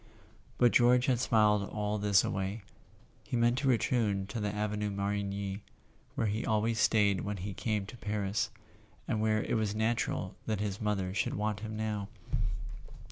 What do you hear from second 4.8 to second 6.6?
Marigny, where he